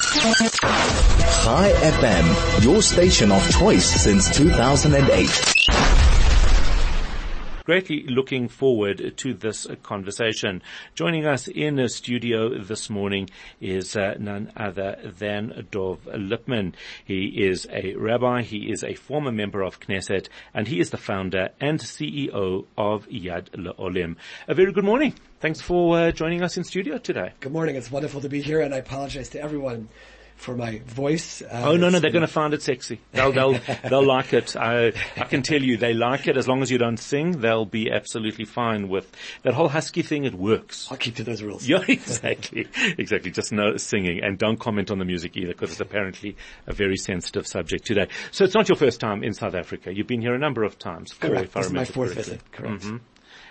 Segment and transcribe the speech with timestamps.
[0.00, 5.77] Chai FM, your station of choice since 2008
[7.68, 10.62] greatly looking forward to this conversation.
[10.94, 13.28] Joining us in the studio this morning
[13.60, 16.72] is uh, none other than Dov Lipman.
[17.04, 20.96] He is a rabbi, he is a former member of Knesset, and he is the
[20.96, 24.16] founder and CEO of Yad L'olim.
[24.46, 25.12] A very good morning.
[25.40, 27.34] Thanks for uh, joining us in studio today.
[27.40, 27.76] Good morning.
[27.76, 29.90] It's wonderful to be here, and I apologize to everyone
[30.38, 31.42] for my voice.
[31.42, 33.00] Uh, oh no, no, they're going to find it sexy.
[33.12, 34.56] They'll, they'll, they'll like it.
[34.56, 37.40] I, I can tell you, they like it as long as you don't sing.
[37.40, 39.10] They'll be absolutely fine with
[39.42, 40.24] that whole husky thing.
[40.24, 40.88] It works.
[40.90, 41.68] I'll keep to those rules.
[41.68, 43.32] Yeah, exactly, exactly.
[43.32, 46.96] Just no singing and don't comment on the music either, because it's apparently a very
[46.96, 48.06] sensitive subject today.
[48.30, 49.92] So it's not your first time in South Africa.
[49.92, 51.12] You've been here a number of times.
[51.12, 51.44] Four, correct.
[51.46, 52.34] if I this remember is my fourth correctly.
[52.34, 52.52] visit.
[52.52, 52.82] Correct.
[52.84, 52.96] Mm-hmm.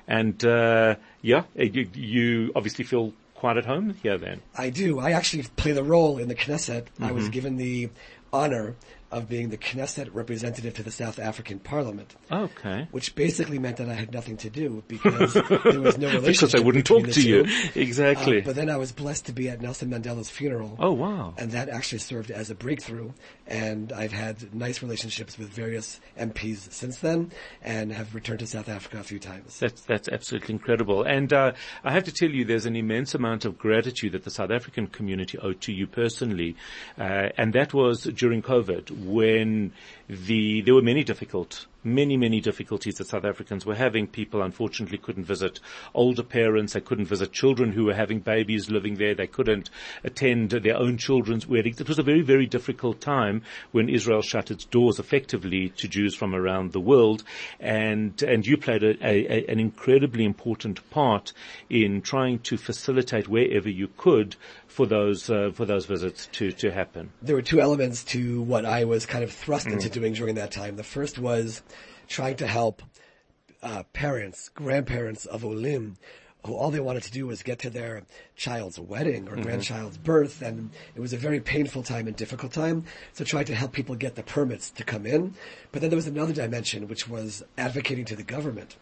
[0.07, 4.41] And uh, yeah, you, you obviously feel quite at home here then?
[4.57, 4.99] I do.
[4.99, 6.83] I actually play the role in the Knesset.
[6.83, 7.03] Mm-hmm.
[7.03, 7.31] I was mm-hmm.
[7.31, 7.89] given the
[8.33, 8.75] honor
[9.11, 12.15] of being the Knesset representative to the South African Parliament.
[12.31, 12.87] Okay.
[12.91, 16.23] Which basically meant that I had nothing to do because there was no relationship.
[16.23, 17.45] because I wouldn't talk to you.
[17.75, 18.41] Exactly.
[18.41, 20.75] Uh, but then I was blessed to be at Nelson Mandela's funeral.
[20.79, 21.33] Oh wow.
[21.37, 23.11] And that actually served as a breakthrough.
[23.47, 28.67] And I've had nice relationships with various MPs since then and have returned to South
[28.67, 29.59] Africa a few times.
[29.59, 31.03] That's, that's absolutely incredible.
[31.03, 34.31] And, uh, I have to tell you there's an immense amount of gratitude that the
[34.31, 36.55] South African community owed to you personally.
[36.99, 39.71] Uh, and that was during COVID when
[40.09, 44.07] the, there were many difficult, many, many difficulties that South Africans were having.
[44.07, 45.59] People unfortunately couldn't visit
[45.93, 46.73] older parents.
[46.73, 49.15] They couldn't visit children who were having babies living there.
[49.15, 49.69] They couldn't
[50.05, 51.81] attend their own children's weddings.
[51.81, 53.41] It was a very, very difficult time
[53.71, 57.23] when Israel shut its doors effectively to Jews from around the world.
[57.59, 61.33] And, and you played a, a, an incredibly important part
[61.69, 64.37] in trying to facilitate wherever you could
[64.77, 67.11] for those uh, for those visits to to happen?
[67.23, 69.73] There were two elements to what I was kind of thrust mm.
[69.99, 70.75] Doing during that time.
[70.75, 71.61] The first was
[72.07, 72.81] trying to help
[73.63, 75.97] uh, parents, grandparents of Olim,
[76.45, 78.03] who all they wanted to do was get to their
[78.35, 79.41] child's wedding or mm-hmm.
[79.41, 82.85] grandchild's birth, and it was a very painful time and difficult time.
[83.13, 85.33] So trying to help people get the permits to come in.
[85.71, 88.77] But then there was another dimension, which was advocating to the government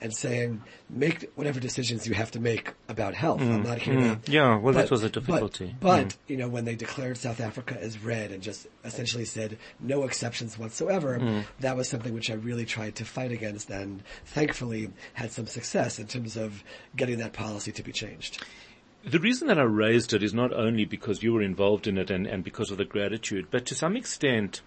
[0.00, 3.40] and saying, make whatever decisions you have to make about health.
[3.40, 4.32] Mm, I'm not here mm, to.
[4.32, 5.74] Yeah, well, but, that was a difficulty.
[5.78, 6.16] But, but mm.
[6.26, 10.58] you know, when they declared South Africa as red and just essentially said no exceptions
[10.58, 11.44] whatsoever, mm.
[11.60, 15.98] that was something which I really tried to fight against and thankfully had some success
[15.98, 16.64] in terms of
[16.96, 18.42] getting that policy to be changed.
[19.04, 22.10] The reason that I raised it is not only because you were involved in it
[22.10, 24.60] and, and because of the gratitude, but to some extent,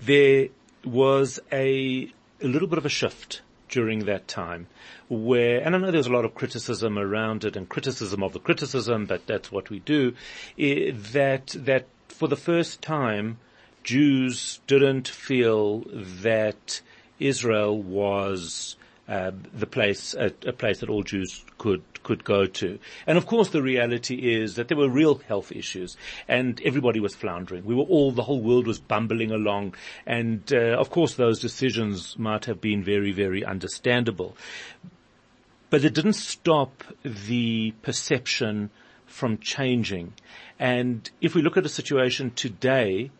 [0.00, 0.48] there
[0.84, 4.66] was a, a little bit of a shift during that time
[5.08, 8.40] where, and I know there's a lot of criticism around it and criticism of the
[8.40, 10.14] criticism, but that's what we do,
[10.56, 13.38] that, that for the first time,
[13.82, 15.84] Jews didn't feel
[16.22, 16.80] that
[17.18, 18.76] Israel was
[19.10, 22.78] the place, a, a, place that all Jews could could go to.
[23.08, 25.96] And of course, the reality is that there were real health issues,
[26.28, 27.64] and everybody was floundering.
[27.64, 29.74] We were all, the whole world was bumbling along,
[30.06, 34.36] and uh, of course, those decisions might have been very, very understandable,
[35.70, 38.70] but it didn't stop the perception
[39.06, 40.12] from changing.
[40.60, 43.10] And if we look at a situation today,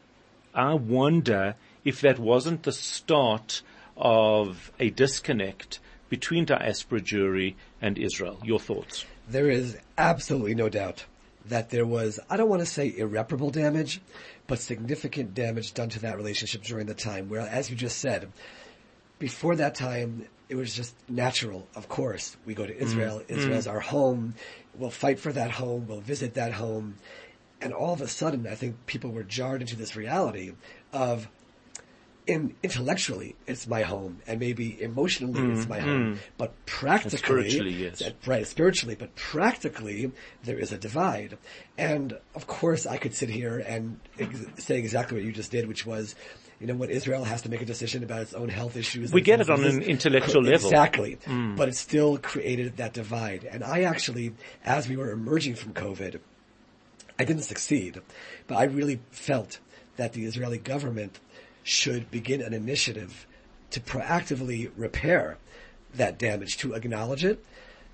[0.55, 3.63] I wonder if that wasn't the start
[4.01, 5.79] of a disconnect
[6.09, 8.41] between diaspora Jewry and Israel.
[8.43, 9.05] Your thoughts?
[9.29, 11.05] There is absolutely no doubt
[11.47, 14.01] that there was, I don't want to say irreparable damage,
[14.47, 18.31] but significant damage done to that relationship during the time where, as you just said,
[19.19, 21.69] before that time, it was just natural.
[21.77, 23.21] Of course, we go to Israel.
[23.21, 23.39] Mm.
[23.39, 23.73] Israel's mm.
[23.73, 24.35] our home.
[24.75, 25.87] We'll fight for that home.
[25.87, 26.97] We'll visit that home.
[27.61, 30.53] And all of a sudden, I think people were jarred into this reality
[30.93, 31.29] of
[32.27, 35.83] in, intellectually it's my home and maybe emotionally mm, it's my mm.
[35.83, 38.03] home, but practically, spiritually, yes.
[38.27, 40.13] right, spiritually, but practically
[40.45, 41.39] there is a divide.
[41.79, 45.67] And of course I could sit here and ex- say exactly what you just did,
[45.67, 46.15] which was,
[46.61, 49.13] you know what, Israel has to make a decision about its own health issues.
[49.13, 50.69] We get it on an intellectual level.
[50.69, 51.17] Exactly.
[51.27, 51.57] Mm.
[51.57, 53.45] But it still created that divide.
[53.45, 54.35] And I actually,
[54.65, 56.21] as we were emerging from COVID,
[57.19, 58.01] I didn't succeed,
[58.47, 59.59] but I really felt
[59.97, 61.21] that the Israeli government
[61.71, 63.27] should begin an initiative
[63.71, 65.39] to proactively repair
[65.95, 67.45] that damage, to acknowledge it,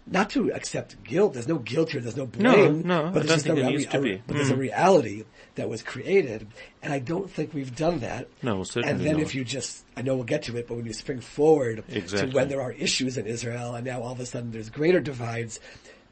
[0.07, 1.35] not to accept guilt.
[1.35, 2.01] There's no guilt here.
[2.01, 2.83] There's no blame.
[2.83, 5.25] No, no, but there's, a, a, but there's a reality
[5.57, 6.47] that was created,
[6.83, 8.29] and I don't think we've done that.
[8.43, 9.23] No, certainly And then not.
[9.23, 12.31] if you just, I know we'll get to it, but when you spring forward exactly.
[12.31, 15.01] to when there are issues in Israel, and now all of a sudden there's greater
[15.01, 15.61] divides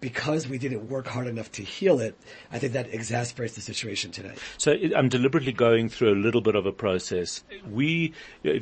[0.04, 2.14] because we didn't work hard enough to heal it,
[2.52, 4.34] I think that exasperates the situation today.
[4.58, 7.42] So I'm deliberately going through a little bit of a process.
[7.70, 8.12] We,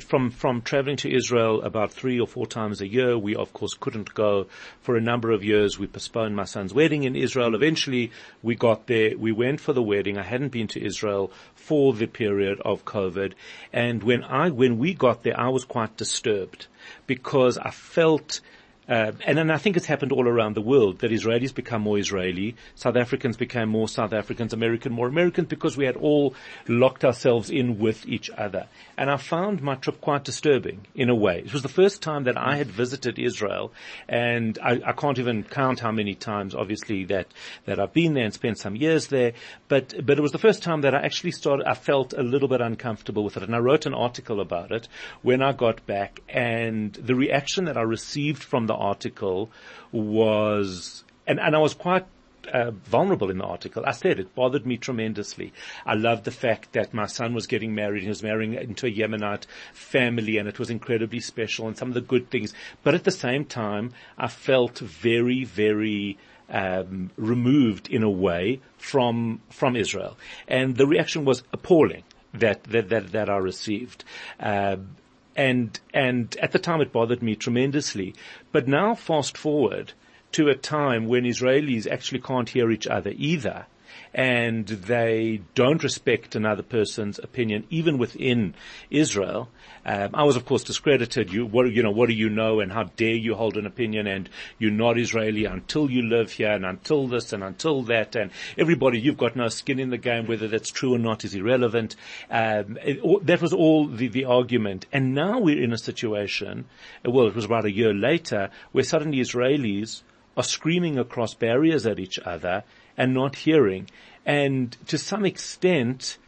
[0.07, 3.75] from, from traveling to Israel about three or four times a year, we of course
[3.75, 4.47] couldn't go
[4.83, 5.81] for a number of years.
[5.81, 7.57] We postponed my son's wedding in Israel.
[7.57, 9.19] Eventually we got there.
[9.19, 10.19] We went for the wedding.
[10.19, 13.33] I hadn't been to Israel for the period of COVID.
[13.73, 16.69] And when I, when we got there, I was quite disturbed
[17.09, 18.41] because I felt
[18.89, 21.99] uh, and then I think it's happened all around the world that Israelis become more
[21.99, 26.35] Israeli, South Africans became more South Africans, American more Americans because we had all
[26.67, 28.67] locked ourselves in with each other.
[29.03, 31.41] And I found my trip quite disturbing in a way.
[31.41, 33.73] It was the first time that I had visited Israel
[34.09, 37.27] and I, I can't even count how many times obviously that,
[37.65, 39.33] that I've been there and spent some years there,
[39.67, 42.47] but, but it was the first time that I actually started, I felt a little
[42.47, 43.43] bit uncomfortable with it.
[43.43, 44.87] And I wrote an article about it
[45.23, 49.51] when I got back and the reaction that I received from the article
[49.91, 52.07] was, and, and I was quite
[52.53, 53.85] uh, vulnerable in the article.
[53.87, 55.53] I said it bothered me tremendously.
[55.87, 58.03] I loved the fact that my son was getting married.
[58.03, 61.95] He was marrying into a Yemenite family and it was incredibly special and some of
[61.95, 62.55] the good things.
[62.83, 66.19] But at the same time, I felt very, very,
[66.49, 70.19] um, removed in a way from, from Israel.
[70.49, 72.05] And the reaction was appalling
[72.35, 74.05] that, that, that, that I received.
[74.39, 74.97] Um,
[75.37, 78.15] and and at the time it bothered me tremendously.
[78.51, 79.93] But now fast forward
[80.33, 83.67] to a time when Israelis actually can't hear each other either.
[84.15, 88.55] And they don't respect another person's opinion, even within
[88.91, 89.49] Israel.
[89.87, 91.33] Um, I was, of course, discredited.
[91.33, 94.07] You, what, you know, what do you know, and how dare you hold an opinion?
[94.07, 98.31] And you're not Israeli until you live here, and until this, and until that, and
[98.59, 100.27] everybody, you've got no skin in the game.
[100.27, 101.97] Whether that's true or not is irrelevant.
[102.31, 104.85] Um, it, that was all the, the argument.
[104.93, 106.67] And now we're in a situation.
[107.03, 110.03] Well, it was about a year later, where suddenly Israelis
[110.37, 112.65] are screaming across barriers at each other
[112.97, 113.89] and not hearing.
[114.25, 116.19] And to some extent,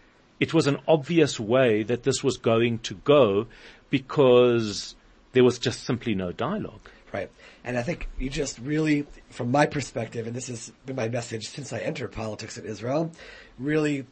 [0.41, 3.47] it was an obvious way that this was going to go
[3.91, 4.95] because
[5.33, 6.91] there was just simply no dialogue.
[7.13, 7.31] Right.
[7.63, 11.49] And I think you just really, from my perspective, and this has been my message
[11.49, 13.13] since I entered politics in Israel,
[13.59, 14.05] really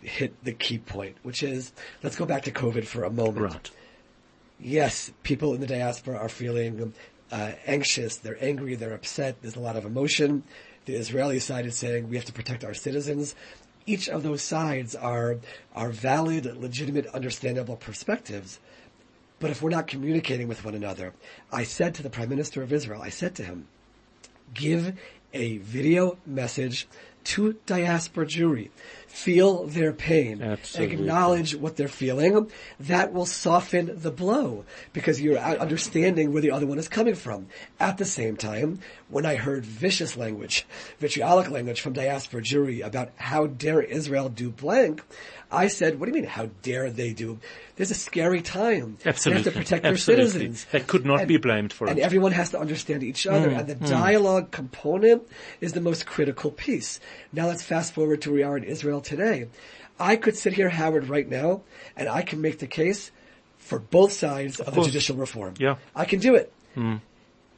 [0.00, 1.72] hit the key point, which is,
[2.02, 3.52] let's go back to COVID for a moment.
[3.52, 3.70] Right.
[4.58, 6.94] Yes, people in the diaspora are feeling
[7.30, 10.42] uh, anxious, they're angry, they're upset, there's a lot of emotion.
[10.84, 13.34] The Israeli side is saying we have to protect our citizens.
[13.86, 15.38] Each of those sides are,
[15.74, 18.60] are valid, legitimate, understandable perspectives.
[19.38, 21.12] But if we're not communicating with one another,
[21.52, 23.68] I said to the Prime Minister of Israel, I said to him,
[24.54, 24.96] give
[25.34, 26.88] a video message
[27.24, 28.70] to diaspora Jewry.
[29.16, 30.42] Feel their pain.
[30.42, 30.94] Absolutely.
[30.94, 32.50] Acknowledge what they're feeling.
[32.80, 37.46] That will soften the blow because you're understanding where the other one is coming from.
[37.80, 40.66] At the same time, when I heard vicious language,
[40.98, 45.02] vitriolic language from diaspora Jewry about how dare Israel do blank,
[45.50, 47.38] I said, what do you mean, how dare they do?
[47.76, 48.98] There's a scary time.
[49.04, 49.42] Absolutely.
[49.42, 50.24] They have to protect Absolutely.
[50.24, 50.66] their citizens.
[50.72, 52.02] They could not be blamed for and it.
[52.02, 53.50] everyone has to understand each other.
[53.50, 55.22] Mm, and the dialogue component
[55.60, 57.00] is the most critical piece.
[57.32, 59.48] Now let's fast forward to where we are in Israel today.
[59.98, 61.62] I could sit here, Howard, right now,
[61.96, 63.10] and I can make the case
[63.58, 65.54] for both sides of, the judicial reform.
[65.58, 65.76] Yeah.
[65.94, 66.52] I can do it.
[66.74, 66.96] Hmm.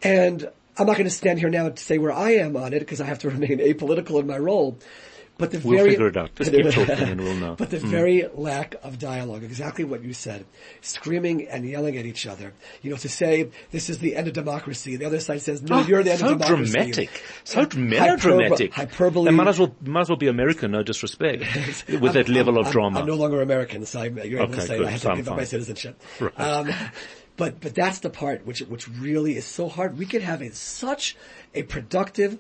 [0.03, 2.79] And I'm not going to stand here now to say where I am on it
[2.79, 4.79] because I have to remain apolitical in my role.
[5.39, 6.35] But the We'll very figure it out.
[6.35, 7.55] Just keep talking and we'll know.
[7.59, 10.45] But the very lack of dialogue, exactly what you said,
[10.81, 12.53] screaming and yelling at each other.
[12.83, 14.97] You know, to say this is the end of democracy.
[14.97, 16.73] The other side says, no, Oh, you're the end so of democracy.
[16.73, 17.23] So dramatic.
[17.45, 18.75] So melodramatic.
[18.75, 19.27] Hyperbole.
[19.31, 21.45] They might as well, might as well be American, no disrespect,
[22.01, 23.01] with that level of I'm- drama.
[23.01, 24.87] I'm no longer American, so I'm, you're able to Okay, say good.
[24.89, 26.03] I have So to I'm give up my citizenship.
[26.19, 26.41] Right.
[26.41, 26.73] Um,
[27.37, 29.97] but but that's the part which which really is so hard.
[29.97, 31.17] We could have a, such
[31.55, 32.39] a productive.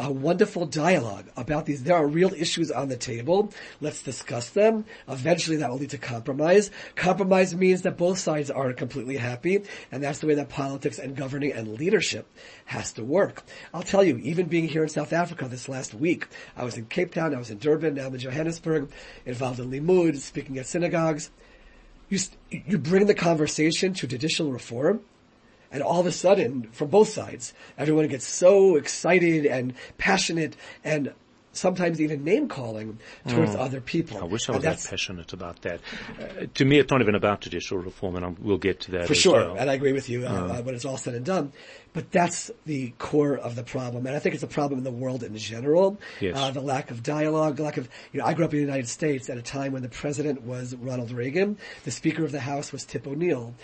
[0.00, 1.82] A wonderful dialogue about these.
[1.82, 3.52] There are real issues on the table.
[3.80, 4.84] Let's discuss them.
[5.08, 6.70] Eventually that will lead to compromise.
[6.94, 11.16] Compromise means that both sides aren't completely happy, and that's the way that politics and
[11.16, 12.26] governing and leadership
[12.66, 13.42] has to work.
[13.74, 16.86] I'll tell you, even being here in South Africa this last week, I was in
[16.86, 18.90] Cape Town, I was in Durban, now I'm in Johannesburg,
[19.26, 21.30] involved in Limmud, speaking at synagogues.
[22.08, 25.00] You, you bring the conversation to judicial reform,
[25.70, 31.12] and all of a sudden, from both sides, everyone gets so excited and passionate and
[31.58, 34.18] sometimes even name calling towards other people.
[34.18, 35.80] I wish I was that passionate about that.
[36.18, 39.06] Uh, to me, it's not even about judicial reform, and I'm, we'll get to that
[39.06, 39.56] For sure, well.
[39.56, 41.52] and I agree with you uh, uh, when it's all said and done.
[41.92, 44.90] But that's the core of the problem, and I think it's a problem in the
[44.92, 45.98] world in general.
[46.20, 46.36] Yes.
[46.36, 48.64] Uh, the lack of dialogue, the lack of, you know, I grew up in the
[48.64, 52.40] United States at a time when the president was Ronald Reagan, the Speaker of the
[52.40, 53.54] House was Tip O'Neill.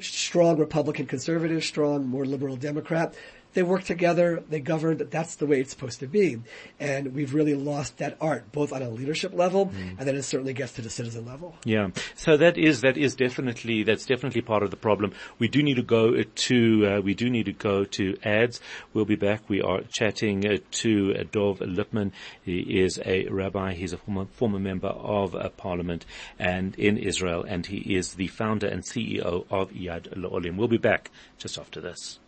[0.00, 3.14] Strong Republican conservative, strong, more liberal Democrat.
[3.58, 6.38] They work together, they govern, that's the way it's supposed to be.
[6.78, 9.98] And we've really lost that art, both on a leadership level, Mm.
[9.98, 11.56] and then it certainly gets to the citizen level.
[11.64, 11.88] Yeah.
[12.14, 15.12] So that is, that is definitely, that's definitely part of the problem.
[15.40, 18.60] We do need to go to, uh, we do need to go to ads.
[18.94, 19.48] We'll be back.
[19.48, 22.12] We are chatting uh, to uh, Dov Lipman.
[22.44, 23.74] He is a rabbi.
[23.74, 26.06] He's a former, former member of uh, parliament
[26.38, 30.56] and in Israel and he is the founder and CEO of Yad L'olim.
[30.56, 32.20] We'll be back just after this.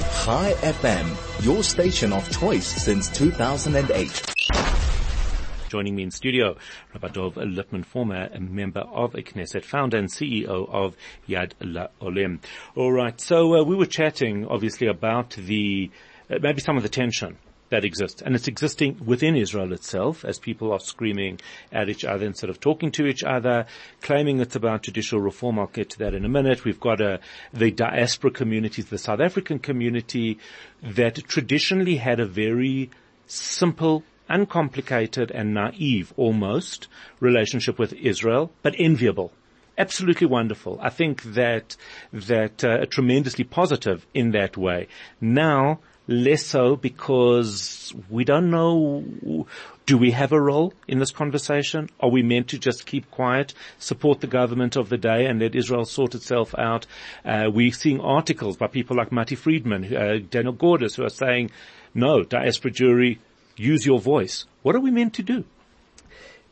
[0.00, 4.34] Chai FM, your station of choice since 2008.
[5.68, 6.56] Joining me in studio,
[6.94, 10.96] Rabbi Dov Lipman, former member of Knesset, founder and CEO of
[11.28, 12.40] Yad L'olim.
[12.74, 15.90] All right, so uh, we were chatting, obviously, about the
[16.30, 17.36] uh, maybe some of the tension
[17.70, 21.40] that exists, and it's existing within Israel itself, as people are screaming
[21.72, 23.66] at each other instead of talking to each other,
[24.02, 25.58] claiming it's about judicial reform.
[25.58, 26.64] I'll get to that in a minute.
[26.64, 27.18] We've got uh,
[27.52, 30.38] the diaspora communities, the South African community,
[30.82, 32.90] that traditionally had a very
[33.26, 39.32] simple uncomplicated and naive almost relationship with Israel, but enviable.
[39.76, 40.78] Absolutely wonderful.
[40.80, 41.76] I think that,
[42.12, 44.88] that, uh, tremendously positive in that way.
[45.20, 49.46] Now, less so because we don't know,
[49.86, 51.88] do we have a role in this conversation?
[52.00, 55.54] Are we meant to just keep quiet, support the government of the day and let
[55.54, 56.86] Israel sort itself out?
[57.24, 61.50] Uh, we're seeing articles by people like Matti Friedman, uh, Daniel Gordis who are saying,
[61.94, 63.18] no, diaspora Jewry,
[63.56, 64.46] use your voice.
[64.62, 65.44] What are we meant to do?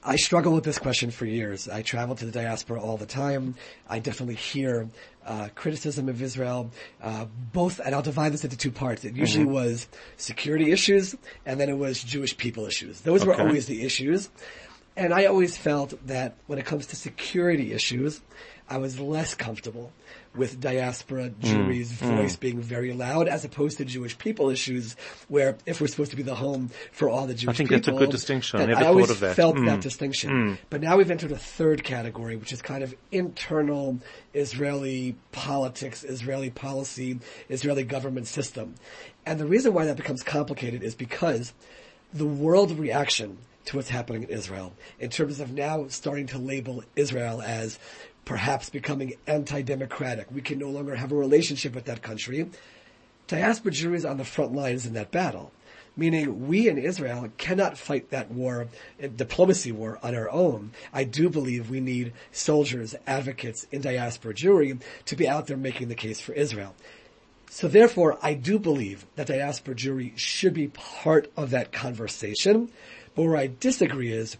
[0.09, 1.69] I struggle with this question for years.
[1.69, 3.55] I travel to the diaspora all the time.
[3.91, 4.88] I definitely hear
[5.27, 6.71] uh, criticism of Israel,
[7.03, 9.05] uh, both, and I'll divide this into two parts.
[9.05, 9.53] It usually mm-hmm.
[9.53, 9.87] was
[10.17, 13.03] security issues, and then it was Jewish people issues.
[13.03, 13.29] Those okay.
[13.29, 14.31] were always the issues.
[14.97, 18.23] And I always felt that when it comes to security issues,
[18.71, 19.93] I was less comfortable
[20.35, 22.41] with diaspora Jewry's mm, voice mm.
[22.41, 24.95] being very loud as opposed to Jewish people issues
[25.29, 27.53] where if we're supposed to be the home for all the Jewish people.
[27.53, 28.61] I think people, that's a good distinction.
[28.61, 29.37] I never I thought always of that.
[29.37, 29.67] felt mm.
[29.67, 30.59] that distinction.
[30.71, 33.99] But now we've entered a third category, which is kind of internal
[34.35, 38.75] Israeli politics, Israeli policy, Israeli government system.
[39.25, 41.53] And the reason why that becomes complicated is because
[42.13, 46.83] the world reaction to what's happening in Israel in terms of now starting to label
[46.97, 47.79] Israel as
[48.29, 50.31] perhaps becoming anti-democratic.
[50.31, 52.51] We can no longer have a relationship with that country.
[53.27, 55.51] Diaspora Jewry is on the front lines in that battle.
[55.97, 58.69] Meaning we in Israel cannot fight that war,
[59.01, 60.73] eh, diplomacy war on our own.
[60.93, 65.89] I do believe we need soldiers, advocates in diaspora Jewry to be out there making
[65.89, 66.75] the case for Israel.
[67.49, 72.71] So therefore, I do believe that diaspora Jewry should be part of that conversation.
[73.15, 74.37] But where I disagree is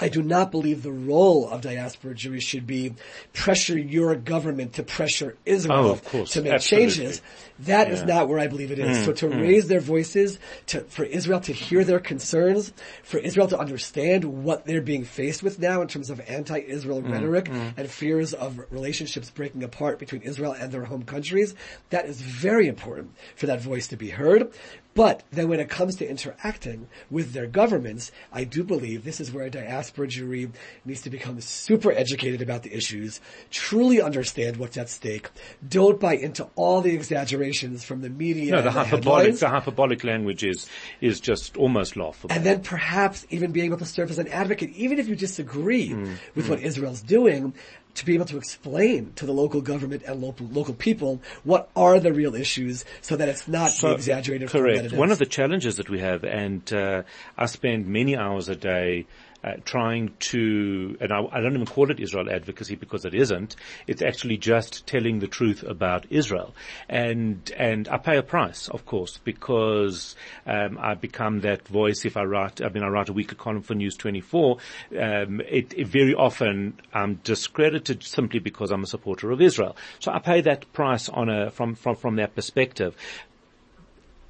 [0.00, 2.94] I do not believe the role of diaspora Jewry should be
[3.32, 6.90] pressure your government to pressure Israel oh, to make Absolutely.
[6.90, 7.22] changes.
[7.60, 7.94] That yeah.
[7.94, 8.98] is not where I believe it is.
[8.98, 9.40] Mm, so to mm.
[9.40, 12.72] raise their voices, to, for Israel to hear their concerns,
[13.04, 17.12] for Israel to understand what they're being faced with now in terms of anti-Israel mm,
[17.12, 21.54] rhetoric and fears of relationships breaking apart between Israel and their home countries,
[21.90, 24.52] that is very important for that voice to be heard.
[24.94, 29.32] But then when it comes to interacting with their governments, I do believe this is
[29.32, 30.50] where a diaspora Jewry
[30.84, 33.20] needs to become super educated about the issues,
[33.50, 35.30] truly understand what's at stake,
[35.66, 38.52] don't buy into all the exaggerations from the media.
[38.52, 40.68] No, the, the hyperbolic, the hyperbolic language is,
[41.00, 42.32] is just almost laughable.
[42.34, 45.74] And then perhaps even being able to serve as an advocate, even if you disagree
[45.94, 47.54] Mm, with what Israel's doing,
[47.94, 52.00] to be able to explain to the local government and local local people what are
[52.00, 54.92] the real issues, so that it's not So, exaggerated Correct.
[54.92, 57.02] One of the challenges that we have, and uh,
[57.36, 59.06] I spend many hours a day
[59.44, 63.56] uh, trying to, and I, I don't even call it Israel advocacy because it isn't.
[63.86, 66.54] It's actually just telling the truth about Israel,
[66.88, 72.16] and and I pay a price, of course, because um, I become that voice if
[72.16, 72.62] I write.
[72.62, 74.56] I mean, I write a weekly column for News 24.
[74.98, 79.76] Um, it, it very often I'm discredited simply because I'm a supporter of Israel.
[79.98, 82.96] So I pay that price on a from from from that perspective.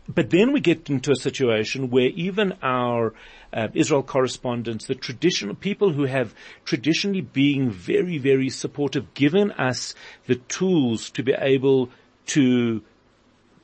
[0.08, 3.14] But then we get into a situation where even our
[3.52, 6.34] uh, Israel correspondents, the traditional people who have
[6.64, 9.94] traditionally been very, very supportive, given us
[10.26, 11.90] the tools to be able
[12.26, 12.82] to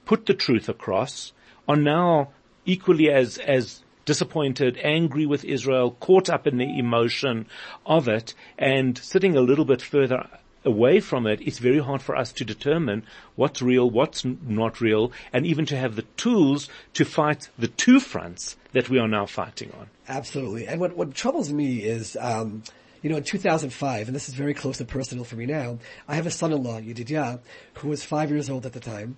[0.07, 1.33] put the truth across,
[1.69, 2.31] are now
[2.65, 7.47] equally as as disappointed, angry with Israel, caught up in the emotion
[7.85, 10.27] of it, and sitting a little bit further
[10.65, 13.03] away from it, it's very hard for us to determine
[13.37, 17.69] what's real, what's n- not real, and even to have the tools to fight the
[17.69, 19.89] two fronts that we are now fighting on.
[20.09, 20.67] Absolutely.
[20.67, 22.63] And what, what troubles me is, um,
[23.03, 26.17] you know, in 2005, and this is very close and personal for me now, I
[26.17, 27.41] have a son-in-law, Yedidia,
[27.75, 29.17] who was five years old at the time,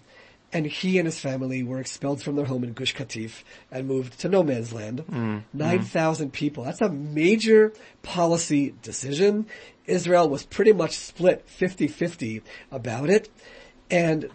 [0.53, 4.19] and he and his family were expelled from their home in Gush Katif and moved
[4.21, 5.05] to no man's land.
[5.11, 5.43] Mm, mm.
[5.55, 6.65] 9,000 people.
[6.65, 9.47] That's a major policy decision.
[9.87, 13.31] Israel was pretty much split 50-50 about it.
[13.91, 14.29] And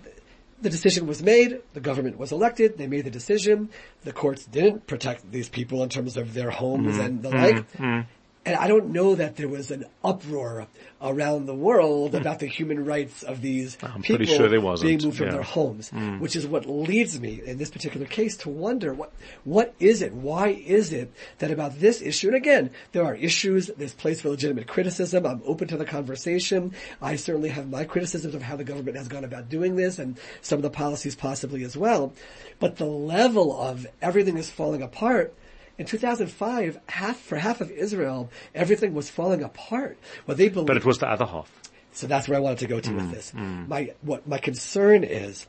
[0.62, 3.70] the decision was made, the government was elected, they made the decision,
[4.04, 7.66] the courts didn't protect these people in terms of their homes mm, and the like.
[8.48, 10.68] And I don't know that there was an uproar
[11.02, 12.18] around the world hmm.
[12.18, 15.26] about the human rights of these I'm people pretty sure there wasn't, being moved from
[15.26, 15.34] yeah.
[15.34, 16.20] their homes, hmm.
[16.20, 19.12] which is what leads me in this particular case to wonder what
[19.44, 20.14] what is it?
[20.14, 22.28] Why is it that about this issue?
[22.28, 23.68] And again, there are issues.
[23.68, 25.26] There's place for legitimate criticism.
[25.26, 26.72] I'm open to the conversation.
[27.02, 30.18] I certainly have my criticisms of how the government has gone about doing this and
[30.42, 32.14] some of the policies possibly as well.
[32.60, 35.34] But the level of everything is falling apart.
[35.78, 39.98] In 2005, half for half of Israel, everything was falling apart.
[40.26, 41.52] What they believe, But it was the other half.
[41.92, 43.32] so that's where I wanted to go to with mm, this.
[43.36, 43.68] Mm.
[43.68, 45.46] My what my concern is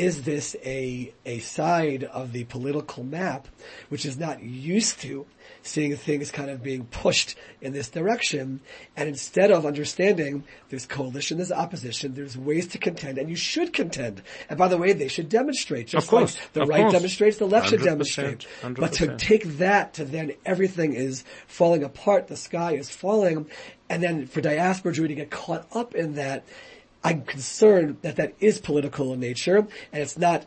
[0.00, 3.48] is this a a side of the political map
[3.88, 5.26] which is not used to
[5.62, 8.60] seeing things kind of being pushed in this direction.
[8.96, 13.72] And instead of understanding there's coalition there's opposition there's ways to contend and you should
[13.72, 14.22] contend.
[14.48, 16.92] And by the way they should demonstrate just Of course, like the right course.
[16.94, 21.84] demonstrates the left should 100%, demonstrate but to take that to then everything is falling
[21.84, 23.46] apart, the sky is falling,
[23.88, 26.44] and then for diaspora Jewry to get caught up in that,
[27.02, 29.68] I'm concerned that that is political in nature, and
[30.02, 30.44] it's not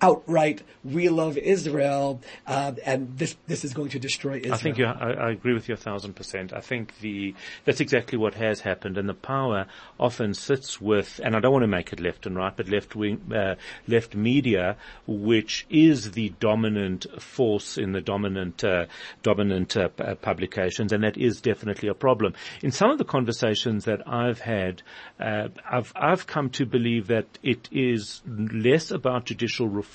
[0.00, 4.54] outright we love Israel, um, and this this is going to destroy Israel.
[4.54, 6.52] I think you, I, I agree with you a thousand percent.
[6.52, 7.34] I think the
[7.64, 9.66] that's exactly what has happened, and the power
[9.98, 12.94] often sits with, and I don't want to make it left and right, but left
[12.94, 13.56] wing, uh,
[13.88, 14.76] left media,
[15.06, 18.86] which is the dominant force in the dominant uh,
[19.22, 22.34] dominant uh, uh, publications, and that is definitely a problem.
[22.62, 24.82] In some of the conversations that I've had,
[25.18, 29.85] uh, I've I've come to believe that it is less about judicial reform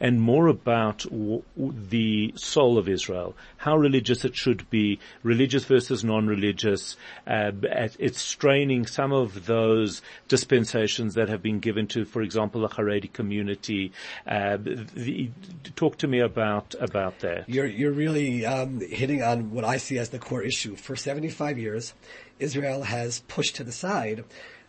[0.00, 6.04] and more about w- the soul of Israel, how religious it should be, religious versus
[6.04, 6.96] non-religious.
[7.26, 7.52] Uh,
[7.98, 13.12] it's straining some of those dispensations that have been given to, for example, the Haredi
[13.12, 13.92] community.
[14.26, 15.30] Uh, the,
[15.76, 17.48] talk to me about about that.
[17.48, 20.76] You're you're really um, hitting on what I see as the core issue.
[20.76, 21.94] For 75 years,
[22.38, 24.24] Israel has pushed to the side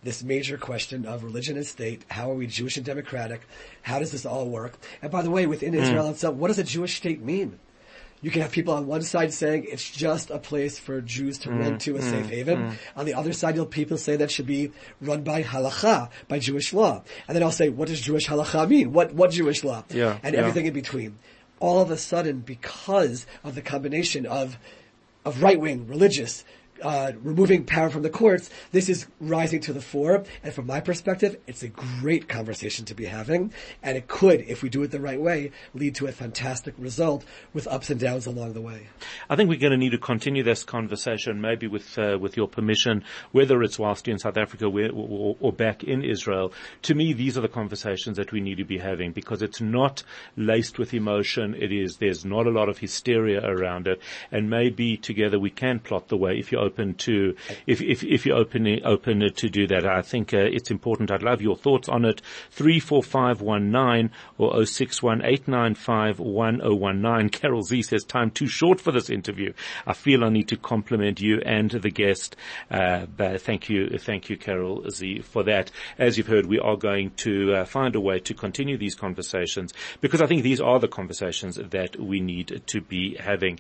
[0.06, 2.06] this major question of religion and state.
[2.10, 3.42] How are we Jewish and democratic?
[3.82, 4.78] How does this all work?
[5.02, 5.82] And by the way, within mm.
[5.82, 7.60] Israel itself, what does a Jewish state mean?
[8.22, 11.50] You can have people on one side saying it's just a place for Jews to
[11.50, 11.60] mm.
[11.60, 12.10] run to, a mm.
[12.10, 12.78] safe haven.
[12.96, 16.72] On the other side, you'll people say that should be run by halacha, by Jewish
[16.72, 17.04] law.
[17.28, 18.94] And then I'll say, what does Jewish halacha mean?
[18.94, 19.84] What, what Jewish law?
[19.90, 20.40] Yeah, and yeah.
[20.40, 21.18] everything in between.
[21.60, 24.58] All of a sudden, because of the combination of,
[25.24, 26.46] of right-wing, religious,
[26.82, 30.24] uh, removing power from the courts, this is rising to the fore.
[30.44, 33.54] And from my perspective, it's a great conversation to be having.
[33.82, 37.26] And it could, if we do it the right way, lead to a fantastic result
[37.54, 38.88] with ups and downs along the way.
[39.30, 42.48] I think we're going to need to continue this conversation, maybe with uh, with your
[42.48, 46.54] permission, whether it's whilst in South Africa where, or, or back in Israel.
[46.84, 50.04] To me, these are the conversations that we need to be having because it's not
[50.36, 51.56] laced with emotion.
[51.56, 55.80] It is there's not a lot of hysteria around it, and maybe together we can
[55.80, 57.36] plot the way if you're open to
[57.68, 59.86] if if if you're open open to do that.
[59.86, 61.12] I think uh, it's important.
[61.12, 62.22] I'd love your thoughts on it.
[62.52, 67.02] Three four five one nine or oh six one eight nine five one oh one
[67.02, 67.30] nine.
[67.36, 69.54] Carol Z says time too short for this interview.
[69.86, 72.36] I feel I need to compliment you and the guest.
[72.70, 75.72] Uh, but thank you, thank you, Carol Z, for that.
[75.98, 79.74] As you've heard, we are going to uh, find a way to continue these conversations
[80.02, 83.60] because I think these are the conversations that we need to be having.